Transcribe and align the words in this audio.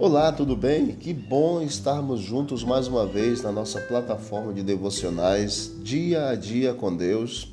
Olá, 0.00 0.30
tudo 0.30 0.54
bem? 0.54 0.94
Que 0.94 1.12
bom 1.12 1.60
estarmos 1.60 2.20
juntos 2.20 2.62
mais 2.62 2.86
uma 2.86 3.04
vez 3.04 3.42
na 3.42 3.50
nossa 3.50 3.80
plataforma 3.80 4.52
de 4.52 4.62
devocionais 4.62 5.72
Dia 5.82 6.28
a 6.28 6.34
Dia 6.36 6.72
com 6.72 6.96
Deus. 6.96 7.52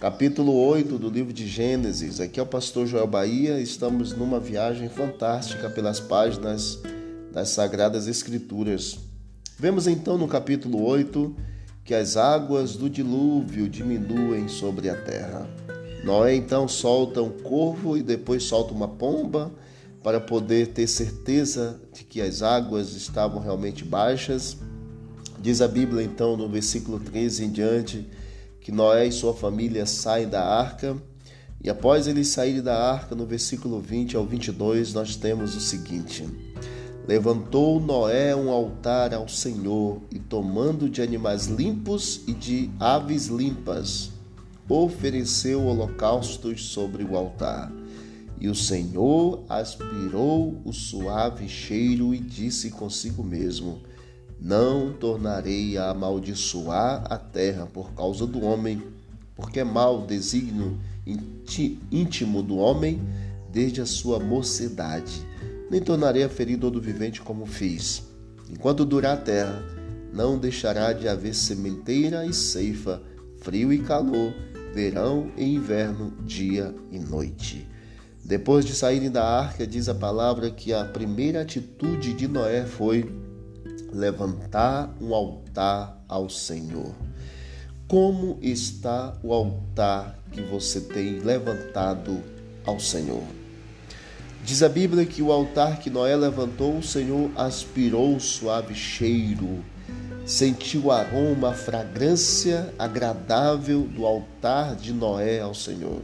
Capítulo 0.00 0.54
8 0.54 0.96
do 0.98 1.10
livro 1.10 1.30
de 1.30 1.46
Gênesis. 1.46 2.20
Aqui 2.20 2.40
é 2.40 2.42
o 2.42 2.46
pastor 2.46 2.86
Joel 2.86 3.06
Bahia. 3.06 3.60
Estamos 3.60 4.14
numa 4.14 4.40
viagem 4.40 4.88
fantástica 4.88 5.68
pelas 5.68 6.00
páginas 6.00 6.78
das 7.30 7.50
Sagradas 7.50 8.08
Escrituras. 8.08 8.98
Vemos 9.58 9.86
então 9.86 10.16
no 10.16 10.26
capítulo 10.26 10.82
8 10.82 11.36
que 11.84 11.92
as 11.92 12.16
águas 12.16 12.76
do 12.76 12.88
dilúvio 12.88 13.68
diminuem 13.68 14.48
sobre 14.48 14.88
a 14.88 14.96
terra. 14.96 15.46
Noé 16.02 16.34
então 16.34 16.66
solta 16.66 17.20
um 17.20 17.28
corvo 17.30 17.94
e 17.94 18.02
depois 18.02 18.44
solta 18.44 18.72
uma 18.72 18.88
pomba 18.88 19.52
para 20.08 20.20
poder 20.20 20.68
ter 20.68 20.86
certeza 20.86 21.78
de 21.92 22.02
que 22.02 22.22
as 22.22 22.40
águas 22.40 22.94
estavam 22.94 23.42
realmente 23.42 23.84
baixas. 23.84 24.56
Diz 25.38 25.60
a 25.60 25.68
Bíblia, 25.68 26.02
então, 26.02 26.34
no 26.34 26.48
versículo 26.48 26.98
13 26.98 27.44
em 27.44 27.50
diante, 27.50 28.08
que 28.58 28.72
Noé 28.72 29.08
e 29.08 29.12
sua 29.12 29.34
família 29.34 29.84
saem 29.84 30.26
da 30.26 30.42
arca. 30.42 30.96
E 31.62 31.68
após 31.68 32.06
eles 32.06 32.28
saírem 32.28 32.62
da 32.62 32.90
arca, 32.90 33.14
no 33.14 33.26
versículo 33.26 33.82
20 33.82 34.16
ao 34.16 34.24
22, 34.24 34.94
nós 34.94 35.14
temos 35.14 35.54
o 35.54 35.60
seguinte: 35.60 36.26
Levantou 37.06 37.78
Noé 37.78 38.34
um 38.34 38.48
altar 38.48 39.12
ao 39.12 39.28
Senhor 39.28 40.00
e, 40.10 40.18
tomando 40.18 40.88
de 40.88 41.02
animais 41.02 41.48
limpos 41.48 42.22
e 42.26 42.32
de 42.32 42.70
aves 42.80 43.26
limpas, 43.26 44.10
ofereceu 44.66 45.66
holocaustos 45.66 46.64
sobre 46.64 47.04
o 47.04 47.14
altar. 47.14 47.70
E 48.40 48.48
o 48.48 48.54
Senhor 48.54 49.44
aspirou 49.48 50.60
o 50.64 50.72
suave 50.72 51.48
cheiro 51.48 52.14
e 52.14 52.18
disse 52.18 52.70
consigo 52.70 53.24
mesmo: 53.24 53.80
Não 54.40 54.92
tornarei 54.92 55.76
a 55.76 55.90
amaldiçoar 55.90 57.04
a 57.10 57.18
terra 57.18 57.66
por 57.66 57.92
causa 57.94 58.26
do 58.26 58.44
homem, 58.44 58.82
porque 59.34 59.60
é 59.60 59.64
mau 59.64 60.02
o 60.02 60.06
desígnio 60.06 60.78
íntimo 61.90 62.42
do 62.42 62.58
homem 62.58 63.00
desde 63.50 63.80
a 63.80 63.86
sua 63.86 64.20
mocidade. 64.20 65.26
Nem 65.70 65.80
tornarei 65.80 66.22
a 66.22 66.28
ferir 66.28 66.58
todo 66.58 66.80
vivente 66.80 67.20
como 67.20 67.44
fiz. 67.44 68.04
Enquanto 68.50 68.84
durar 68.84 69.14
a 69.14 69.20
terra, 69.20 69.62
não 70.12 70.38
deixará 70.38 70.92
de 70.92 71.08
haver 71.08 71.34
sementeira 71.34 72.24
e 72.24 72.32
ceifa, 72.32 73.02
frio 73.40 73.72
e 73.72 73.78
calor, 73.78 74.32
verão 74.72 75.30
e 75.36 75.44
inverno, 75.44 76.12
dia 76.24 76.74
e 76.90 76.98
noite. 76.98 77.66
Depois 78.28 78.62
de 78.62 78.74
saírem 78.74 79.10
da 79.10 79.24
arca, 79.24 79.66
diz 79.66 79.88
a 79.88 79.94
palavra 79.94 80.50
que 80.50 80.70
a 80.70 80.84
primeira 80.84 81.40
atitude 81.40 82.12
de 82.12 82.28
Noé 82.28 82.66
foi 82.66 83.10
levantar 83.90 84.94
um 85.00 85.14
altar 85.14 86.04
ao 86.06 86.28
Senhor. 86.28 86.94
Como 87.88 88.38
está 88.42 89.16
o 89.22 89.32
altar 89.32 90.18
que 90.30 90.42
você 90.42 90.78
tem 90.78 91.20
levantado 91.20 92.22
ao 92.66 92.78
Senhor? 92.78 93.22
Diz 94.44 94.62
a 94.62 94.68
Bíblia 94.68 95.06
que 95.06 95.22
o 95.22 95.32
altar 95.32 95.78
que 95.78 95.88
Noé 95.88 96.14
levantou, 96.14 96.76
o 96.76 96.82
Senhor 96.82 97.30
aspirou 97.34 98.14
o 98.14 98.20
suave 98.20 98.74
cheiro, 98.74 99.64
sentiu 100.26 100.84
o 100.84 100.92
aroma, 100.92 101.52
a 101.52 101.54
fragrância 101.54 102.74
agradável 102.78 103.84
do 103.84 104.04
altar 104.04 104.76
de 104.76 104.92
Noé 104.92 105.40
ao 105.40 105.54
Senhor. 105.54 106.02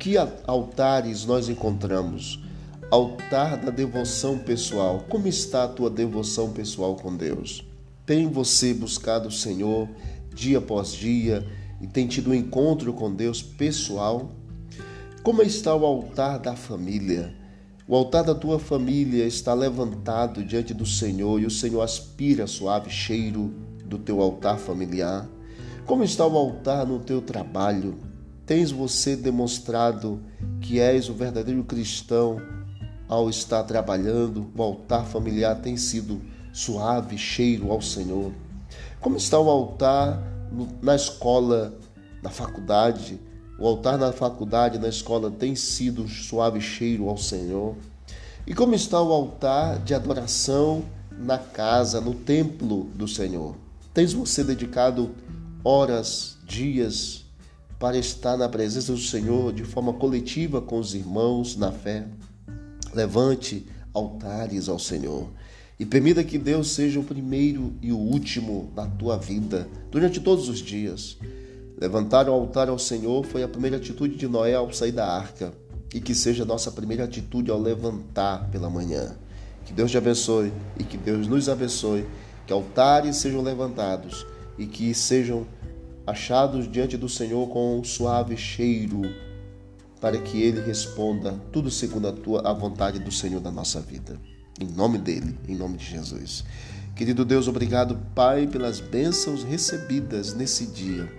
Que 0.00 0.14
altares 0.46 1.26
nós 1.26 1.50
encontramos? 1.50 2.42
Altar 2.90 3.58
da 3.58 3.70
devoção 3.70 4.38
pessoal. 4.38 5.04
Como 5.10 5.28
está 5.28 5.64
a 5.64 5.68
tua 5.68 5.90
devoção 5.90 6.54
pessoal 6.54 6.96
com 6.96 7.14
Deus? 7.14 7.62
Tem 8.06 8.26
você 8.26 8.72
buscado 8.72 9.28
o 9.28 9.30
Senhor 9.30 9.86
dia 10.34 10.56
após 10.56 10.92
dia 10.92 11.46
e 11.82 11.86
tem 11.86 12.06
tido 12.06 12.30
um 12.30 12.34
encontro 12.34 12.94
com 12.94 13.14
Deus 13.14 13.42
pessoal? 13.42 14.32
Como 15.22 15.42
está 15.42 15.74
o 15.74 15.84
altar 15.84 16.38
da 16.38 16.56
família? 16.56 17.34
O 17.86 17.94
altar 17.94 18.24
da 18.24 18.34
tua 18.34 18.58
família 18.58 19.26
está 19.26 19.52
levantado 19.52 20.42
diante 20.42 20.72
do 20.72 20.86
Senhor 20.86 21.42
e 21.42 21.44
o 21.44 21.50
Senhor 21.50 21.82
aspira 21.82 22.46
suave 22.46 22.88
cheiro 22.88 23.52
do 23.84 23.98
teu 23.98 24.22
altar 24.22 24.58
familiar? 24.58 25.28
Como 25.84 26.02
está 26.02 26.26
o 26.26 26.38
altar 26.38 26.86
no 26.86 27.00
teu 27.00 27.20
trabalho? 27.20 28.08
Tens 28.50 28.72
você 28.72 29.14
demonstrado 29.14 30.20
que 30.60 30.80
és 30.80 31.08
o 31.08 31.14
verdadeiro 31.14 31.62
cristão 31.62 32.38
ao 33.06 33.30
estar 33.30 33.62
trabalhando? 33.62 34.50
O 34.56 34.60
altar 34.60 35.06
familiar 35.06 35.54
tem 35.62 35.76
sido 35.76 36.20
suave 36.52 37.16
cheiro 37.16 37.70
ao 37.70 37.80
Senhor? 37.80 38.32
Como 39.00 39.16
está 39.16 39.38
o 39.38 39.48
altar 39.48 40.20
na 40.82 40.96
escola, 40.96 41.78
na 42.24 42.28
faculdade? 42.28 43.20
O 43.56 43.68
altar 43.68 43.96
na 43.96 44.10
faculdade, 44.10 44.80
na 44.80 44.88
escola, 44.88 45.30
tem 45.30 45.54
sido 45.54 46.08
suave 46.08 46.60
cheiro 46.60 47.08
ao 47.08 47.16
Senhor? 47.16 47.76
E 48.44 48.52
como 48.52 48.74
está 48.74 49.00
o 49.00 49.12
altar 49.12 49.78
de 49.78 49.94
adoração 49.94 50.82
na 51.16 51.38
casa, 51.38 52.00
no 52.00 52.14
templo 52.14 52.90
do 52.96 53.06
Senhor? 53.06 53.54
Tens 53.94 54.12
você 54.12 54.42
dedicado 54.42 55.14
horas, 55.62 56.36
dias, 56.44 57.19
para 57.80 57.96
estar 57.96 58.36
na 58.36 58.46
presença 58.46 58.92
do 58.92 58.98
Senhor 58.98 59.54
de 59.54 59.64
forma 59.64 59.94
coletiva 59.94 60.60
com 60.60 60.78
os 60.78 60.94
irmãos 60.94 61.56
na 61.56 61.72
fé. 61.72 62.06
Levante 62.94 63.66
altares 63.94 64.68
ao 64.68 64.78
Senhor 64.78 65.30
e 65.78 65.86
permita 65.86 66.22
que 66.22 66.36
Deus 66.36 66.72
seja 66.72 67.00
o 67.00 67.04
primeiro 67.04 67.72
e 67.80 67.90
o 67.90 67.96
último 67.96 68.70
na 68.76 68.86
tua 68.86 69.16
vida 69.16 69.66
durante 69.90 70.20
todos 70.20 70.50
os 70.50 70.58
dias. 70.58 71.16
Levantar 71.80 72.28
o 72.28 72.32
altar 72.32 72.68
ao 72.68 72.78
Senhor 72.78 73.24
foi 73.24 73.42
a 73.42 73.48
primeira 73.48 73.78
atitude 73.78 74.14
de 74.14 74.28
Noé 74.28 74.54
ao 74.54 74.70
sair 74.74 74.92
da 74.92 75.06
arca 75.06 75.50
e 75.94 76.02
que 76.02 76.14
seja 76.14 76.44
nossa 76.44 76.70
primeira 76.70 77.04
atitude 77.04 77.50
ao 77.50 77.58
levantar 77.58 78.50
pela 78.50 78.68
manhã. 78.68 79.16
Que 79.64 79.72
Deus 79.72 79.90
te 79.90 79.96
abençoe 79.96 80.52
e 80.78 80.84
que 80.84 80.98
Deus 80.98 81.26
nos 81.26 81.48
abençoe, 81.48 82.04
que 82.46 82.52
altares 82.52 83.16
sejam 83.16 83.40
levantados 83.40 84.26
e 84.58 84.66
que 84.66 84.92
sejam 84.92 85.46
achados 86.06 86.70
diante 86.70 86.96
do 86.96 87.08
Senhor 87.08 87.48
com 87.48 87.78
um 87.78 87.84
suave 87.84 88.36
cheiro, 88.36 89.02
para 90.00 90.18
que 90.18 90.42
Ele 90.42 90.60
responda 90.60 91.32
tudo 91.52 91.70
segundo 91.70 92.08
a 92.08 92.12
tua 92.12 92.48
a 92.48 92.52
vontade 92.52 92.98
do 92.98 93.12
Senhor 93.12 93.40
da 93.40 93.50
nossa 93.50 93.80
vida. 93.80 94.18
Em 94.60 94.66
nome 94.66 94.98
dele, 94.98 95.38
em 95.48 95.54
nome 95.54 95.76
de 95.76 95.84
Jesus. 95.84 96.44
Querido 96.94 97.24
Deus, 97.24 97.48
obrigado, 97.48 97.98
Pai, 98.14 98.46
pelas 98.46 98.78
bênçãos 98.78 99.42
recebidas 99.42 100.34
nesse 100.34 100.66
dia. 100.66 101.10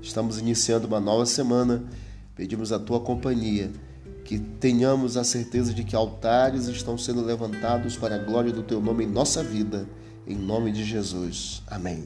Estamos 0.00 0.38
iniciando 0.38 0.86
uma 0.86 1.00
nova 1.00 1.26
semana. 1.26 1.82
Pedimos 2.36 2.72
a 2.72 2.78
tua 2.78 3.00
companhia, 3.00 3.72
que 4.24 4.38
tenhamos 4.38 5.16
a 5.16 5.24
certeza 5.24 5.72
de 5.72 5.82
que 5.82 5.96
altares 5.96 6.66
estão 6.68 6.98
sendo 6.98 7.24
levantados 7.24 7.96
para 7.96 8.16
a 8.16 8.18
glória 8.18 8.52
do 8.52 8.62
teu 8.62 8.80
nome 8.80 9.04
em 9.04 9.08
nossa 9.08 9.42
vida. 9.42 9.88
Em 10.26 10.36
nome 10.36 10.70
de 10.70 10.84
Jesus. 10.84 11.62
Amém. 11.66 12.04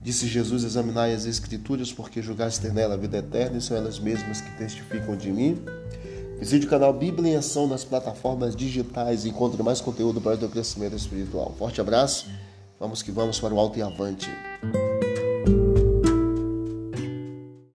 Disse 0.00 0.26
Jesus: 0.26 0.64
Examinai 0.64 1.14
as 1.14 1.26
Escrituras, 1.26 1.92
porque 1.92 2.22
julgaste 2.22 2.68
nela 2.68 2.94
a 2.94 2.96
vida 2.96 3.18
eterna, 3.18 3.58
e 3.58 3.60
são 3.60 3.76
elas 3.76 3.98
mesmas 3.98 4.40
que 4.40 4.50
testificam 4.56 5.16
de 5.16 5.32
mim. 5.32 5.62
Visite 6.38 6.66
o 6.66 6.70
canal 6.70 6.92
Bíblia 6.92 7.32
em 7.32 7.36
Ação 7.36 7.66
nas 7.66 7.82
plataformas 7.82 8.54
digitais 8.54 9.24
e 9.24 9.30
encontre 9.30 9.62
mais 9.62 9.80
conteúdo 9.80 10.20
para 10.20 10.34
o 10.34 10.38
teu 10.38 10.50
crescimento 10.50 10.94
espiritual. 10.94 11.54
Forte 11.58 11.80
abraço, 11.80 12.26
vamos 12.78 13.02
que 13.02 13.10
vamos 13.10 13.40
para 13.40 13.54
o 13.54 13.58
alto 13.58 13.78
e 13.78 13.82
avante. 13.82 14.28